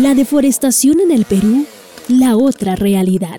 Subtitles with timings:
[0.00, 1.66] La deforestación en el Perú,
[2.08, 3.38] la otra realidad.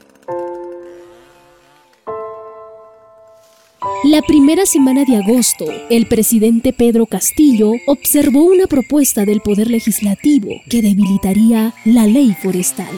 [4.03, 10.51] La primera semana de agosto, el presidente Pedro Castillo observó una propuesta del Poder Legislativo
[10.69, 12.95] que debilitaría la ley forestal.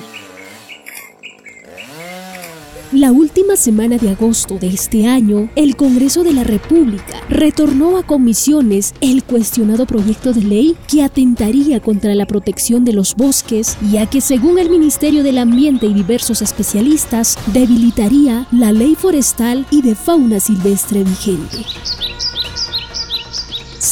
[2.93, 8.03] La última semana de agosto de este año, el Congreso de la República retornó a
[8.03, 14.05] comisiones el cuestionado proyecto de ley que atentaría contra la protección de los bosques, ya
[14.05, 19.95] que según el Ministerio del Ambiente y diversos especialistas, debilitaría la ley forestal y de
[19.95, 21.65] fauna silvestre vigente.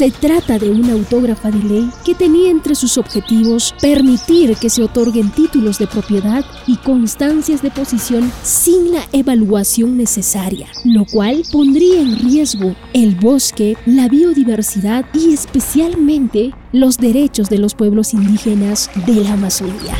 [0.02, 4.82] Se trata de una autógrafa de ley que tenía entre sus objetivos permitir que se
[4.82, 12.02] otorguen títulos de propiedad y constancias de posición sin la evaluación necesaria, lo cual pondría
[12.02, 19.24] en riesgo el bosque, la biodiversidad y especialmente los derechos de los pueblos indígenas de
[19.24, 19.96] la Amazonía.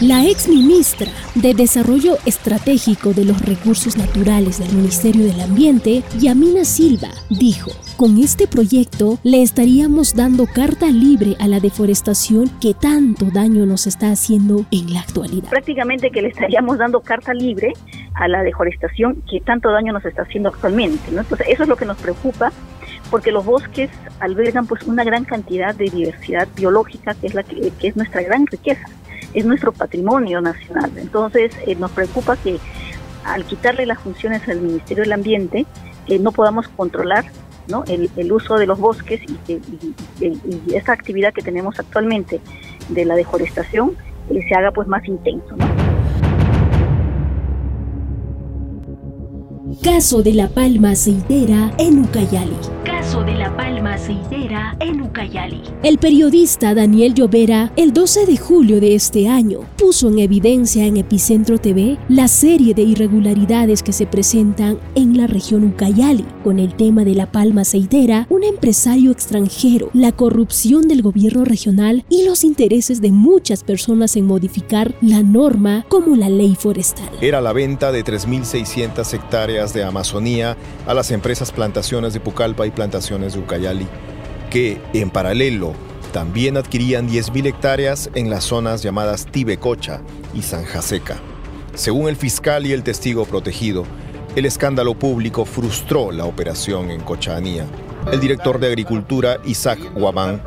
[0.00, 6.64] La ex ministra de Desarrollo Estratégico de los Recursos Naturales del Ministerio del Ambiente, Yamina
[6.64, 13.24] Silva, dijo, con este proyecto le estaríamos dando carta libre a la deforestación que tanto
[13.32, 15.50] daño nos está haciendo en la actualidad.
[15.50, 17.72] Prácticamente que le estaríamos dando carta libre
[18.14, 21.08] a la deforestación que tanto daño nos está haciendo actualmente.
[21.08, 22.52] Entonces eso es lo que nos preocupa
[23.10, 27.72] porque los bosques albergan pues una gran cantidad de diversidad biológica que es la que,
[27.82, 28.86] es nuestra gran riqueza,
[29.34, 30.90] es nuestro patrimonio nacional.
[30.96, 32.58] Entonces eh, nos preocupa que
[33.24, 35.66] al quitarle las funciones al Ministerio del Ambiente
[36.06, 37.26] eh, no podamos controlar
[37.86, 39.60] el, uso de los bosques y,
[40.74, 42.40] esta actividad que tenemos actualmente
[42.88, 43.94] de la deforestación
[44.30, 45.54] eh, se haga pues más intenso.
[49.82, 52.56] Caso de la palma aceitera en Ucayali
[53.08, 55.62] de la palma aceitera en Ucayali.
[55.82, 60.98] El periodista Daniel Llovera, el 12 de julio de este año, puso en evidencia en
[60.98, 66.74] Epicentro TV la serie de irregularidades que se presentan en la región Ucayali con el
[66.74, 72.44] tema de la palma aceitera, un empresario extranjero, la corrupción del gobierno regional y los
[72.44, 77.08] intereses de muchas personas en modificar la norma como la ley forestal.
[77.22, 82.70] Era la venta de 3.600 hectáreas de Amazonía a las empresas Plantaciones de Pucallpa y
[82.70, 83.86] Plantaciones de Ucayali,
[84.50, 85.72] que en paralelo
[86.12, 90.00] también adquirían 10.000 hectáreas en las zonas llamadas Tibecocha
[90.34, 91.18] y San Jaseca.
[91.74, 93.84] Según el fiscal y el testigo protegido,
[94.34, 97.66] el escándalo público frustró la operación en Cochanía.
[98.10, 100.42] El director de Agricultura, Isaac Guamán,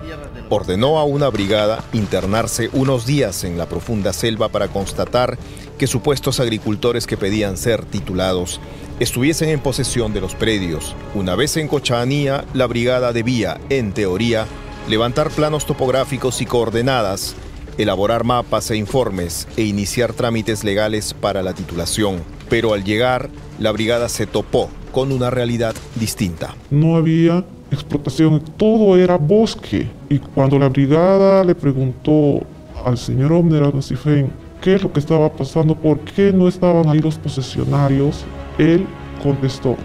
[0.49, 5.37] ordenó a una brigada internarse unos días en la profunda selva para constatar
[5.77, 8.59] que supuestos agricultores que pedían ser titulados
[9.01, 10.95] estuviesen en posesión de los predios.
[11.15, 14.45] Una vez en Cochanía, la brigada debía, en teoría,
[14.87, 17.35] levantar planos topográficos y coordenadas,
[17.79, 22.17] elaborar mapas e informes e iniciar trámites legales para la titulación.
[22.47, 23.29] Pero al llegar,
[23.59, 26.53] la brigada se topó con una realidad distinta.
[26.69, 29.87] No había explotación, todo era bosque.
[30.09, 32.45] Y cuando la brigada le preguntó
[32.85, 36.99] al señor Omner Alcifén qué es lo que estaba pasando, por qué no estaban ahí
[36.99, 38.25] los posesionarios,
[38.57, 38.87] él
[39.21, 39.75] contestó,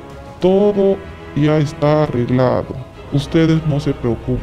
[0.40, 0.96] todo
[1.34, 2.74] ya está arreglado,
[3.12, 4.40] ustedes no se preocupen.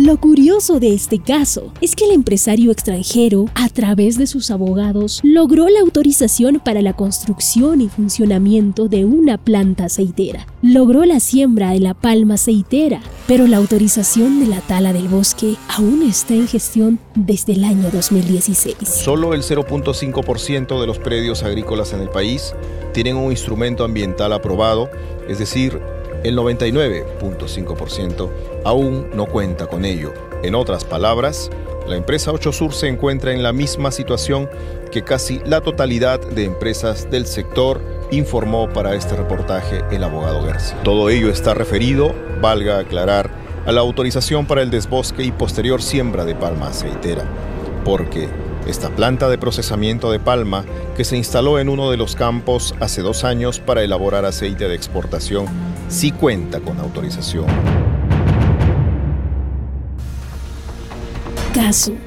[0.00, 5.20] Lo curioso de este caso es que el empresario extranjero, a través de sus abogados,
[5.22, 10.46] logró la autorización para la construcción y funcionamiento de una planta aceitera.
[10.62, 15.54] Logró la siembra de la palma aceitera, pero la autorización de la tala del bosque
[15.68, 18.76] aún está en gestión desde el año 2016.
[18.88, 22.56] Solo el 0.5% de los predios agrícolas en el país
[22.92, 24.90] tienen un instrumento ambiental aprobado,
[25.28, 25.80] es decir,
[26.24, 28.28] el 99.5%
[28.64, 30.12] aún no cuenta con ello.
[30.42, 31.50] En otras palabras,
[31.86, 34.50] la empresa 8 Sur se encuentra en la misma situación
[34.90, 40.78] que casi la totalidad de empresas del sector informó para este reportaje el abogado García.
[40.82, 43.30] Todo ello está referido, valga aclarar,
[43.66, 47.24] a la autorización para el desbosque y posterior siembra de palma aceitera,
[47.84, 48.28] porque
[48.66, 50.64] esta planta de procesamiento de palma,
[50.96, 54.74] que se instaló en uno de los campos hace dos años para elaborar aceite de
[54.74, 55.46] exportación,
[55.88, 57.46] sí cuenta con autorización.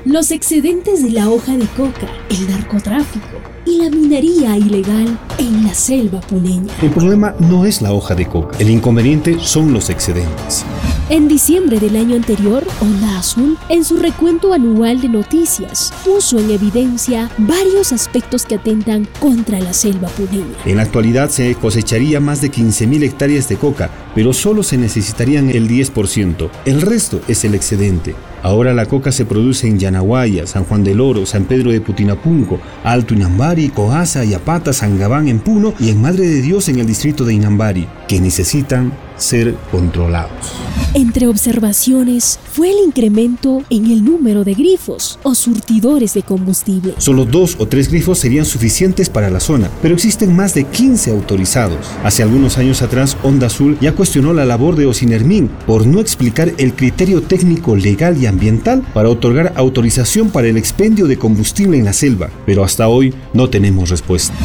[0.04, 5.74] Los excedentes de la hoja de coca, el narcotráfico y la minería ilegal en la
[5.76, 6.74] selva puneña.
[6.82, 10.66] El problema no es la hoja de coca, el inconveniente son los excedentes.
[11.14, 16.50] En diciembre del año anterior, Onda Azul, en su recuento anual de noticias, puso en
[16.50, 20.58] evidencia varios aspectos que atentan contra la selva puneña.
[20.66, 25.52] En la actualidad se cosecharía más de 15.000 hectáreas de coca, pero solo se necesitarían
[25.52, 26.50] el 10%.
[26.66, 28.16] El resto es el excedente.
[28.42, 32.60] Ahora la coca se produce en Yanaguaya, San Juan del Oro, San Pedro de Putinapunco,
[32.84, 36.88] Alto Inambari, Coasa, Yapata, San Gabán en Puno y en Madre de Dios en el
[36.88, 40.54] distrito de Inambari, que necesitan ser controlados.
[40.94, 46.94] Entre observaciones fue el incremento en el número de grifos o surtidores de combustible.
[47.00, 51.10] Solo dos o tres grifos serían suficientes para la zona, pero existen más de 15
[51.10, 51.88] autorizados.
[52.04, 56.54] Hace algunos años atrás, Onda Azul ya cuestionó la labor de Ocinermin por no explicar
[56.60, 61.86] el criterio técnico legal y ambiental para otorgar autorización para el expendio de combustible en
[61.86, 64.36] la selva, pero hasta hoy no tenemos respuesta.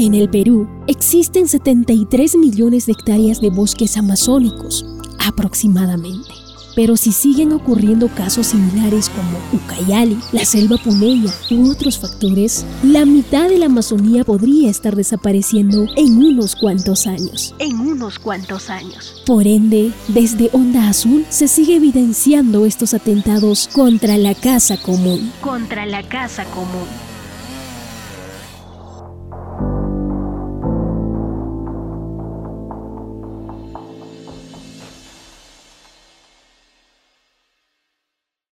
[0.00, 4.86] En el Perú existen 73 millones de hectáreas de bosques amazónicos,
[5.18, 6.30] aproximadamente.
[6.76, 13.04] Pero si siguen ocurriendo casos similares como Ucayali, la selva puneña u otros factores, la
[13.06, 17.56] mitad de la Amazonía podría estar desapareciendo en unos cuantos años.
[17.58, 19.24] En unos cuantos años.
[19.26, 25.32] Por ende, desde Onda Azul se sigue evidenciando estos atentados contra la casa común.
[25.40, 26.86] Contra la casa común.